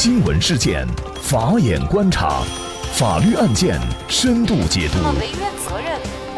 [0.00, 0.86] 新闻事件，
[1.20, 2.44] 法眼观察，
[2.94, 4.98] 法律案件深度解读，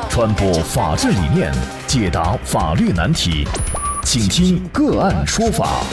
[0.08, 1.52] 传播法治理念，
[1.86, 3.46] 解答法律难题，
[4.02, 5.84] 请听个案说法。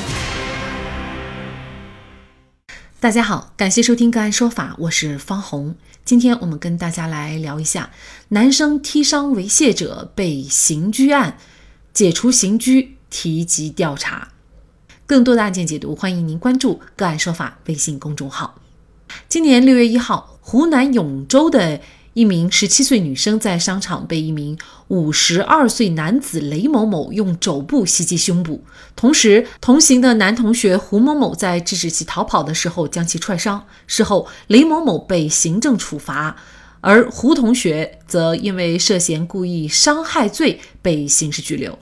[3.01, 5.75] 大家好，感谢收听个案说法，我是方红。
[6.05, 7.89] 今天我们跟大家来聊一下
[8.29, 11.37] 男生踢伤猥亵者被刑拘案，
[11.93, 14.29] 解除刑拘，提及调查。
[15.07, 18.55] 更多的案件解读，欢迎您关注“个案说法”微信公众号。
[19.29, 21.79] 今年六月一号，湖南永州的
[22.13, 28.61] 一名十七岁女生在商场被一名五十二岁男子雷某某用肘部袭击胸部，
[28.97, 33.65] 同时同行的男同学胡某某在制止其逃跑的时候将其踹伤。
[33.87, 36.35] 事后，雷某某被行政处罚，
[36.81, 41.79] 而胡同学则因为涉嫌故意伤害罪被刑事拘留。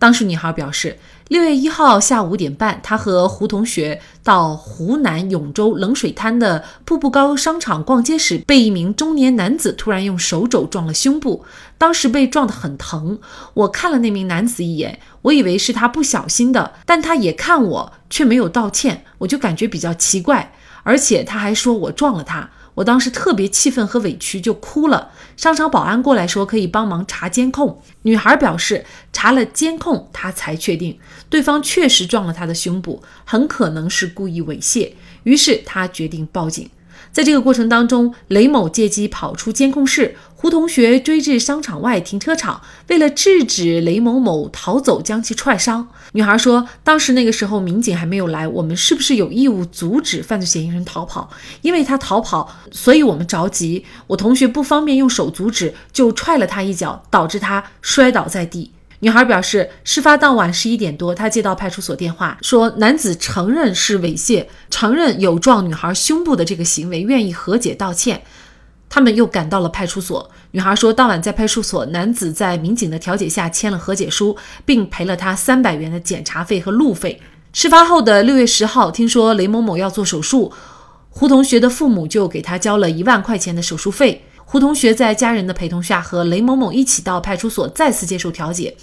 [0.00, 0.98] 当事女孩表示。
[1.30, 11.44] 六月一号下午五点半，她和胡同学到湖南永州冷水滩的步步高商场逛街时，被一名中年男子突然用手肘撞了胸部，
[11.78, 13.20] 当时被撞得很疼。
[13.54, 22.50] 我看了那名男子一眼，我以为是他不小心的，但他也看我，却没有道歉，我就感觉比较奇怪，而且他还说我撞了他。
[22.80, 25.12] 我当时特别气愤和委屈，就哭了。
[25.36, 27.82] 商场保安过来说可以帮忙查监控。
[28.02, 34.92] 女孩表示查了监控，她才确定对方确实撞了她的胸部，很可能是故意猥亵。
[35.24, 36.70] 于是她决定报警。
[37.12, 45.88] 在这个过程当中，雷某借机跑出监控室，胡同学追至商场外停车场，为了制止雷某某逃走，将其踹伤。
[46.12, 51.28] 女孩说，当时那个时候民警还没有来，我们是不是有义务阻止犯罪嫌疑人逃跑？
[51.62, 53.84] 因为他逃跑，所以我们着急。
[54.06, 58.70] 我同学不方便用手阻止，就踹了他一脚，导致他摔倒在地。
[59.00, 68.22] 女孩表示，事发当晚十一点多，她接到派出所电话，说男子承认是猥亵，承认有撞女孩胸部的这个行为，愿意和解道歉。
[68.90, 70.30] 他们又赶到了派出所。
[70.50, 74.36] 女孩说，当晚在派出所，男子在民警的调解下签了和解书，
[74.66, 77.22] 并赔了她三百元的检查费和路费。
[77.52, 80.52] 事发后的六月十号，听说雷某某要做手术，
[81.08, 84.24] 胡同学的父母就给他交了一万块钱的手术费。
[84.50, 88.74] 胡同学在家人的陪同下和雷某某一起到派出所再次接受调解，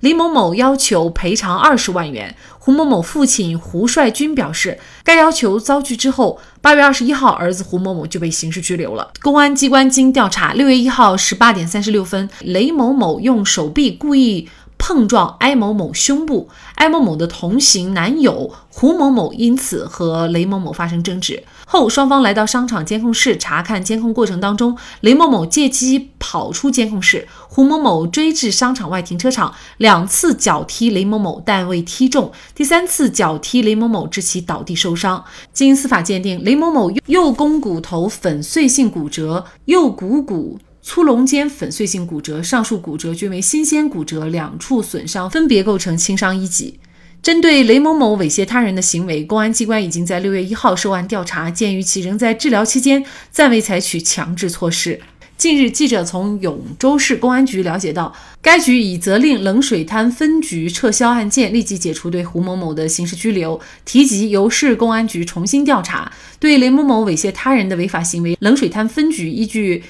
[0.00, 2.34] 李某某要求赔偿二十万元。
[2.58, 9.12] 胡某某父亲胡帅军表示，该要求遭拒之后，八月二十一号，儿子胡某某就被刑事拘留了。
[9.20, 14.48] 公安机关经调查，六月一号十八点三十六分，雷某某用手臂故意。
[14.80, 35.22] 碰撞艾某某胸部，艾某某的同行男友胡某某因此和雷某某发生争执后，双方来到商场监控室查看监控过程当中，雷某某借机跑出监控室，胡某某追至商场外停车场，两次脚踢雷某某，但未踢中，第三次脚踢雷某某致其倒地受伤。
[35.52, 40.58] 经司法鉴定，雷某某右肱骨头粉碎性骨折，右股骨。
[40.82, 46.78] 粗隆间粉碎性骨折，上述骨折均为新鲜骨折，两处损伤分别构成轻伤一级。
[47.22, 51.50] 针对雷某某猥亵他人的行为，公安机关已经在六月一号受案调查。
[51.50, 54.98] 鉴于其仍在治疗期间，暂未采取强制措施。
[55.36, 66.10] 近日，记者从永州市公安局了解到，该局已责令冷水滩分局撤销案件，立即解除对胡某某的刑事拘留，提及由市公安局重新调查。
[66.38, 69.82] 对雷某某猥亵他人的违法行为，冷水滩分局依据。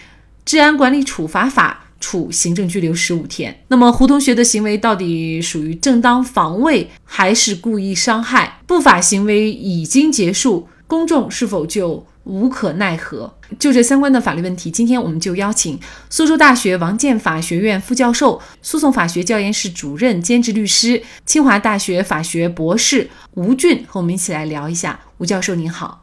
[0.51, 3.63] 治安管理处罚法处行政拘留十五天。
[3.69, 8.59] 那么胡同学的行为到底属于正当防卫还是故意伤害？
[8.67, 13.33] 不法行为已经结束，公众是否就无可奈何？
[13.61, 15.79] 就这相关的法律问题，今天我们就邀请
[16.09, 24.99] 苏州大学王建法学院副教授、诉讼法学教研室主任兼职律师、清华大学法学博士吴俊和我们一起来聊一下。
[25.19, 26.00] 吴教授您好。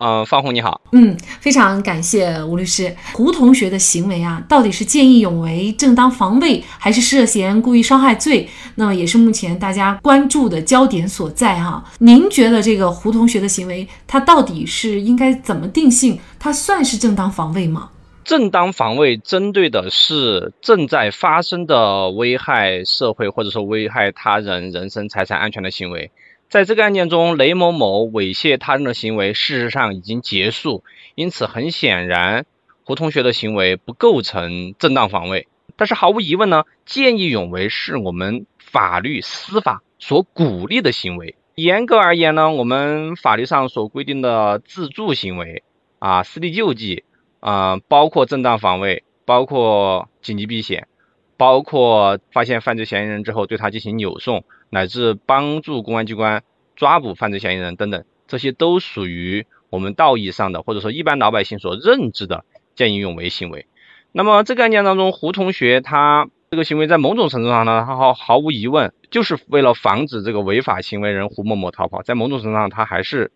[0.00, 0.80] 嗯，方红你好。
[0.92, 2.96] 嗯，非常感谢吴律师。
[3.12, 8.48] 胡同学的行为啊，到底是见义勇为、正当防卫，还是涉嫌故意伤害罪？
[8.76, 11.84] 那么也是目前大家关注的焦点所在哈。
[11.98, 16.18] 您觉得这个胡同学的行为，他到底是应该怎么定性？
[16.38, 17.90] 他算是正当防卫吗？
[18.24, 26.10] 正当防卫针对的是正在发生的危害社会或者说危害他人人身财产安全的行为。
[26.50, 30.82] 在这个案件中，雷某某猥亵他人的行为事实上已经结束，
[31.14, 32.44] 因此很显然，
[32.82, 35.46] 胡同学的行为不构成正当防卫。
[35.76, 41.36] 但是毫无疑问呢，见义勇为是我们法律司法所鼓励的行为。
[41.54, 45.62] 严格而言呢，我们法律上所规定的自助行为
[46.00, 47.04] 啊、私力救济
[47.38, 50.88] 啊，包括正当防卫，包括紧急避险。
[51.36, 56.42] 包括发现犯罪嫌疑人之后，对他进行扭送，乃至帮助公安机关
[56.76, 62.44] 抓捕犯罪嫌疑人等等，这些都属于我们道义上的，或者说一般老百姓所认知的
[62.74, 63.66] 见义勇为行为。
[64.12, 73.30] 那么这个案件当中，胡同学他这个行为在某种程度上呢，他毫毫无疑问就是为了防止这个违法行为人胡某某逃跑，在某种程度上他还是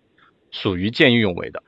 [0.50, 1.62] 属于见义勇为的。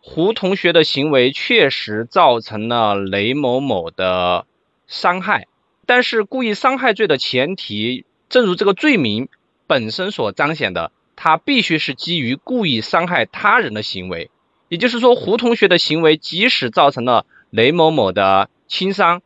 [0.00, 4.46] 胡同学的行为确实造成了雷某某的
[4.86, 5.46] 伤害，
[5.86, 9.28] 但是故意伤害罪的前提，正如这个罪名
[9.66, 14.30] 本身所彰显的，他必须是基于故意伤害他人的行为。
[14.70, 19.20] 也就是说，胡同学的行为即使造成了雷某某的轻伤，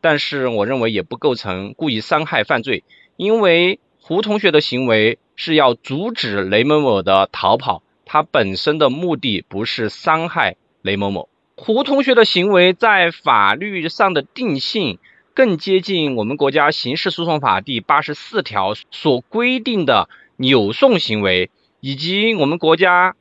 [0.00, 2.84] 但是我认为也不构成故意伤害犯罪，
[3.16, 11.28] 因为胡同学的行为是要阻止雷某某的逃跑，他本身的目的不是伤害雷某某。
[11.56, 15.00] 胡同学的行为在法律上的定性
[15.34, 21.50] 更接近我们国家刑事诉讼法第八十四条所规定的扭送行为，
[21.80, 23.14] 以及我们国家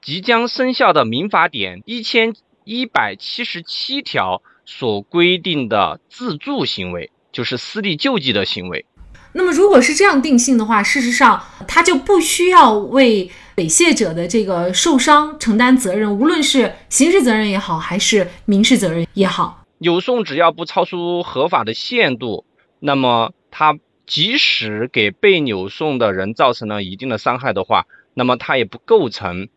[0.00, 2.34] 即将生效的民法典一千。
[2.64, 8.86] 一百七十七条所规定的自助行为，就是私力救济的行为。
[9.32, 19.61] 那么，如果是这样定性的话，事实上他就不需要为猥亵者的这个受伤承担责任，无论是刑事责任也好，还是民事责任也好。
[19.82, 22.46] 扭送只要不超出合法的限度，
[22.78, 29.48] 那么他即使给被扭送的人造成了一定的伤害的话，那么他也不构成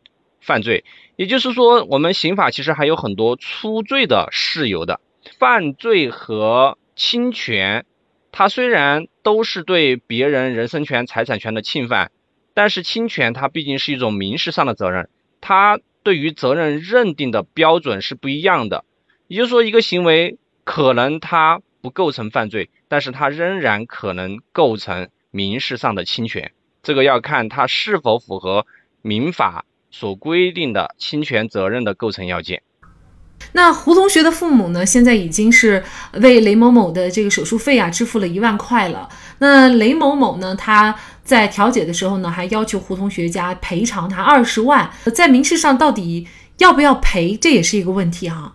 [0.41, 0.83] 犯罪。
[1.15, 4.99] 也就是说，我们刑法其实还有很多出罪的事由的。
[5.37, 7.85] 犯罪和侵权，
[8.31, 12.11] 它虽然都是对别人人身权、财产权的侵犯，
[12.55, 15.07] 但是侵权它毕竟是一种民事上的责任，
[15.39, 18.85] 它对于责任认定的标准是不一样的。
[19.27, 26.51] 也就是说，一个行为可能它不构成犯罪，但是它仍然可能构成民事上的侵权。
[26.83, 28.65] 这个要看它是否符合
[29.01, 29.65] 民法。
[29.91, 32.61] 所规定的侵权责任的构成要件。
[33.53, 34.85] 那胡同学的父母呢？
[34.85, 35.81] 现在已经是
[36.15, 39.07] 为雷某某的这个手术费啊支付了一万块了。
[39.39, 40.53] 那雷某某呢？
[40.53, 40.93] 他
[41.23, 44.91] 在调解的时候呢，还要求胡同学家赔偿他二十万。
[45.13, 46.27] 在民事上到底
[46.57, 48.53] 要不要赔，这也是一个问题哈。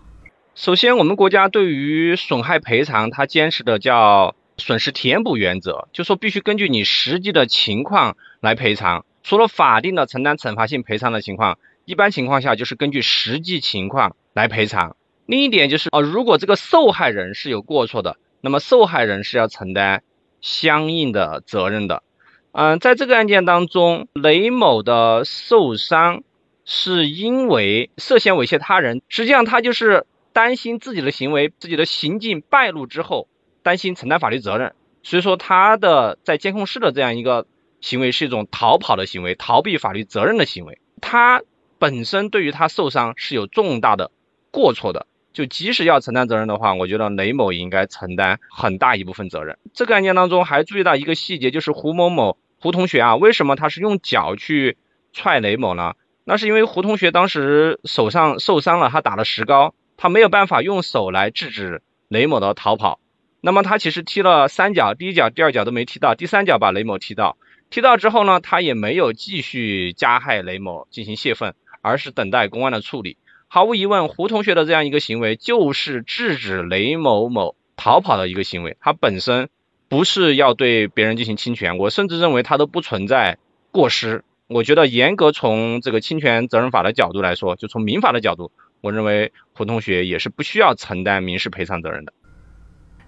[0.53, 9.05] 首先，我们国家对于损害赔偿，它坚持的叫损失填补原则，就说必须根据你实际的情况来赔偿。
[9.23, 14.97] 除了法定的承担惩罚性赔偿的情况，一般情况下就是根据实际情况来赔偿。
[15.25, 20.03] 另一点就是，啊，如果这个受害人是有过错的，那么受害人是要承担
[20.41, 22.03] 相应的责任的。
[22.51, 26.23] 嗯，在这个案件当中，雷某的受伤
[26.65, 33.27] 是因为涉嫌猥亵他人，实际上他就是担心自己的行为、自己的行径败露之后，
[33.63, 34.73] 担心承担法律责任，
[35.03, 37.45] 所以说他的在监控室的这样一个。
[37.83, 40.77] 行为是一种逃跑的行为，逃避法律责任的行为。
[41.01, 41.41] 他
[41.79, 44.11] 本身对于他受伤是有重大的
[44.51, 49.57] 过错的，就即使要承担责任的话，我觉得雷某应该承担很大一部分责任。
[49.73, 54.77] 这个案件当中还注意到一个细节，就是胡某某胡同学啊，为什么他是用脚去
[55.11, 55.95] 踹雷某呢？
[56.23, 62.99] 那是因为胡同学当时手上受伤了，他打了石膏，他没有办法用手来制止雷某的逃跑。
[63.39, 67.37] 那么他其实踢了三脚，第一脚、第二脚都没踢到，第三脚把雷某踢到。
[67.69, 71.53] 踢到之后呢，他也没有继续加害雷某进行泄愤，
[71.83, 73.17] 而是等待公安的处理。
[73.47, 79.49] 毫无疑问，胡同学的这样一个行为就是制止雷某某逃跑的一个行为，他本身
[79.87, 83.37] 不是要对别人进行侵权，我甚至认为他都不存在
[83.69, 84.23] 过失。
[84.47, 88.51] 我觉得严格从这个侵权责任法的角度来说，就从民法的角度，
[88.81, 92.11] 我认为胡同学也是不需要承担民事赔偿责任的。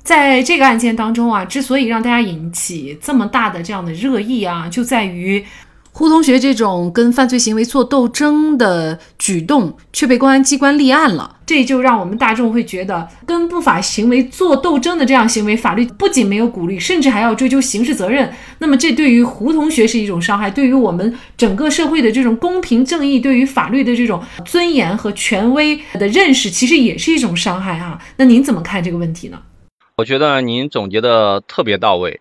[0.03, 5.43] 在这个案件当中啊，之所以让大家引起这么大的这样的热议啊，就在于
[5.95, 18.33] 胡同学这种跟犯罪行为做斗争的举动却被公安机关立案了，这就让我们大众会觉得跟不法行为做斗争的这样行为，法律不仅没有鼓励，甚至还要追究刑事责任。
[18.57, 28.01] 那么这对于胡同学是一种伤害，对于我们整个社会的这种公平正义，对于法律的这种尊严和权威的认识，其实也是一种伤害啊。
[28.17, 29.39] 那您怎么看这个问题呢？
[29.97, 32.19] 我觉得您总结的特别到位，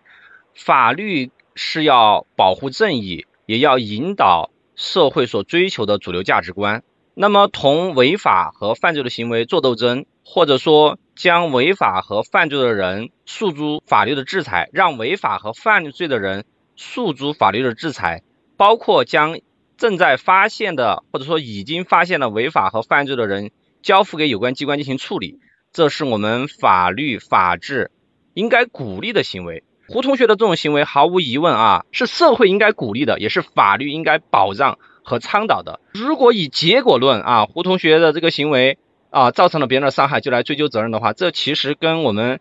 [0.53, 6.83] 法律是要保护正义，也要引导社会所追求的主流价值观。
[7.15, 16.45] 那么，同违法和犯罪的行为做斗争，或者说将违法和犯罪的人诉诸法律的制裁，让违法和犯罪的人
[16.75, 18.23] 诉诸法律的制裁，
[18.57, 19.37] 包括将
[19.77, 23.51] 正在发现的或者说已经发现了违法和犯罪的人
[23.83, 25.39] 交付给有关机关进行处理。
[25.71, 27.91] 这是我们法律法治
[28.33, 29.63] 应该鼓励的行为。
[29.87, 35.79] 胡同学的这种行为，毫无疑问啊，是社会应该鼓励的，也是法律应该保障和倡导的。
[35.93, 38.77] 如果以结果论啊，胡同学的这个行为
[39.09, 42.39] 啊造成了别人的伤害，就来追究责任的话，这其实跟我们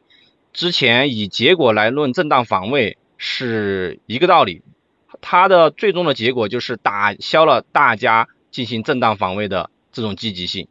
[0.53, 4.63] 之前以结果来论正当防卫是一个道理。
[5.21, 10.69] 他的最终的结果就是打消了大家进行正当防卫的这种积极性。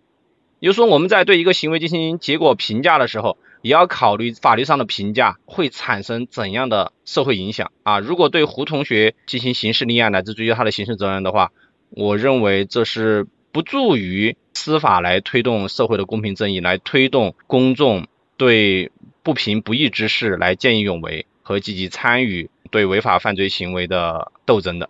[0.60, 8.00] 也就是说，我们在对一个行为进行结果评价的时候，也要考虑法律上的评价会产生怎样的社会影响啊。
[8.00, 11.52] 如果对胡同学进行刑事立案乃至追究他的刑事责任的话，
[11.90, 18.92] 我认为这是不助于司法来推动社会的公平正义，来推动公众对
[19.24, 24.90] 不平不义之事来见义勇为和积极参与对违法犯罪行为的斗争的。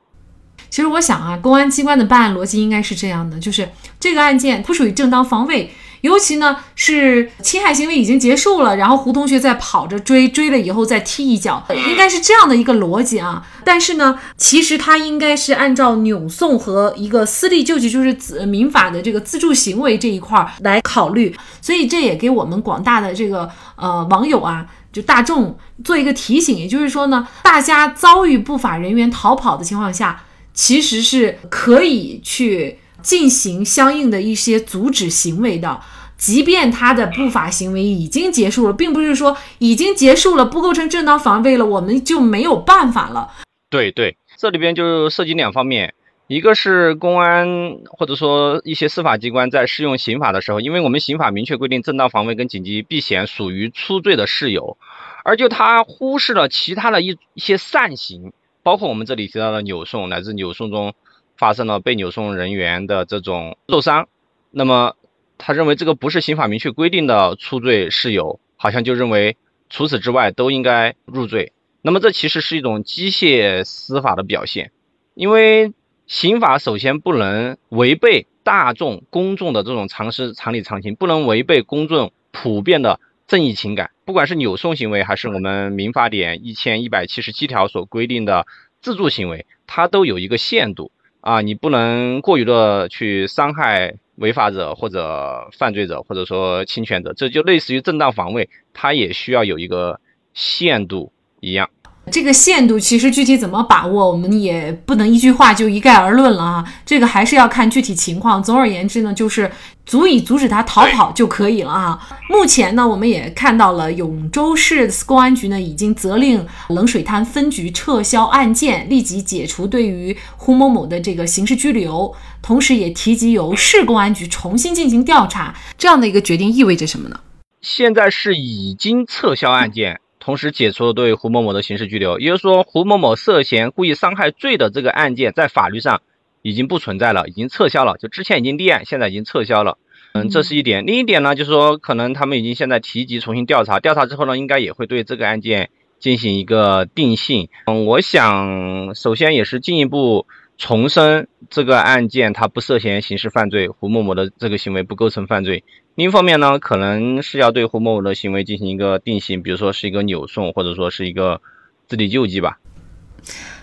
[0.70, 3.68] 其实我想啊，公安机关的办案逻辑应该是这样的：就是
[4.00, 5.70] 这个案件不属于正当防卫，
[6.02, 13.46] 尤其呢是侵害行为已经结束了，然后胡同学在跑着追，追了以后再踢一脚，应该是这样的一个逻辑啊。
[13.64, 21.36] 但是呢，其实他应该是按照扭送和一个私立救济，就是民法的这个自助行为这一块来考虑。
[21.62, 30.24] 所以这也给我们广大的这个呃网友啊，就大众做一个提醒，也就是说呢，大家遭遇不法人员逃跑的情况下。
[30.54, 35.82] 其实是可以去进行相应的一些阻止行为的，
[36.18, 43.32] 即便他的不法行为已经结束了，并不是说已经结束了不构成正当防卫了，我们就没有办法了。
[43.70, 45.94] 对对，这里边就涉及两方面，
[46.28, 54.78] 一个是公安或者说一些司法机关在适用刑法的时候，因为我们刑法明确规定正当防卫跟紧急避险属于初罪的事由，
[55.24, 58.34] 而就他忽视了其他的一一些善行。
[58.64, 60.94] 包括我们这里提到的扭送，乃至扭送中
[61.38, 64.08] 发生了被扭送人员的这种受伤，
[64.52, 64.96] 那么
[65.38, 69.38] 他认为这个不是刑法明确规定的出罪事由，好像就认为
[69.70, 71.54] 除此之外都应该入罪。
[71.82, 74.72] 那么这其实是一种机械司法的表现，
[75.14, 75.74] 因为
[76.08, 83.00] 刑法首先不能违背大众公众的这种常识、常理、常情，不能违背公众普遍的。
[83.28, 88.46] 正义情感，不管是扭送行为，还是我们民法典一千一百七十七条所规定的
[88.82, 100.00] 自助行为，它都有一个限度啊，你不能过于的去伤害违法者或者犯罪者或者说侵权者，这就类似于正当防卫，它也需要有一个
[100.34, 101.70] 限度一样。
[102.10, 106.74] 这个限度其实具体怎么把握，我们也不能一句话就一概而论了啊。
[106.84, 108.42] 这个还是要看具体情况。
[108.42, 109.50] 总而言之呢，就是
[109.86, 112.00] 足以阻止他逃跑就可以了啊。
[112.28, 125.56] 目前呢，我们也看到了永州市公安局呢已经责令冷水滩分局撤销案件，立即解除对于胡某某的这个刑事拘留，同时也提及由市公安局重新进行调查。
[125.78, 127.20] 这样的一个决定意味着什么呢？
[127.62, 130.01] 现在是已经撤销案件。
[130.22, 136.02] 同时解除了对胡某某的刑事拘留，也就是说，胡某某涉嫌故意伤害罪的这个案件在法律上
[136.42, 137.98] 已经不存在了，已经撤销了。
[137.98, 139.78] 就之前已经立案，现在已经撤销了。
[140.14, 140.86] 嗯，这是一点。
[140.86, 147.50] 另一点呢，就是说，可能他们已经现在提及重新调查，调查之后呢，应该也会对这个案件进行一个定性。
[147.66, 150.28] 嗯，我想首先也是进一步。
[150.58, 155.64] 重申这个案件它不涉嫌刑事犯罪，胡某某的这个行为不构成犯罪。
[155.96, 161.42] 另一方面呢，可能是要对胡某某的行为进行一个定性，比如说是一个扭送，或者说是一个
[161.88, 162.60] 自力救济吧。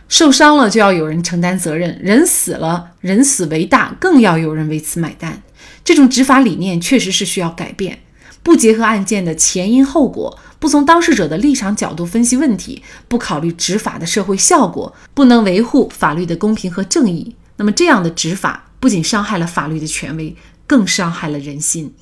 [0.08, 5.42] 受伤了就要有人承担责任，人死了，人死为大，更要有人为此买单。
[5.82, 8.00] 这种执法理念确实是需要改变，
[8.42, 10.38] 不结合案件的前因后果。
[10.60, 21.94] 不从当事者的立场角度分析问题，不考虑执法的社会效果，不能维护法律的公平和正义，那么这样的执法不仅伤害了法律的权威，更伤害了人心。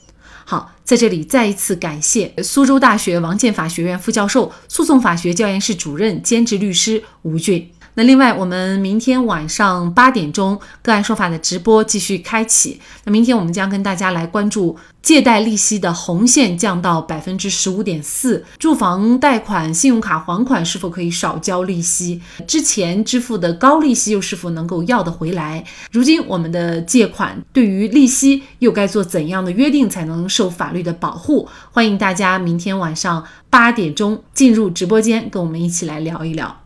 [0.49, 7.69] 好，在这里再一次感谢苏州大学王建法学院副教授、诉讼法学教研室主任兼职律师吴俊。
[7.99, 12.79] 那另外，我们明天晚上八点钟个案说法的直播继续开启。
[13.05, 22.21] 那明天我们将跟大家来关注借贷利息的红线降到百分之十五点四，住房贷款、信用卡还款是否可以少交利息？
[22.47, 25.65] 之前支付的高利息又是否能够要得回来？
[25.91, 31.49] 如今我们的借款对于利息又该做怎样的约定才能受法律的保护？
[31.73, 36.66] 欢迎大家明天晚上八点钟进入直播间，跟我们一起来聊一聊。